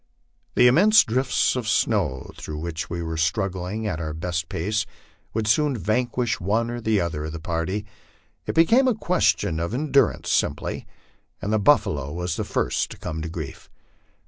[0.55, 4.87] The immense drifts of snow through which we were struggling at our best pace
[5.35, 7.85] would soon vanquish one or the other of the party;
[8.47, 10.87] it became a question of endurance simply,
[11.39, 13.69] and the buffalo was the first to come to grief.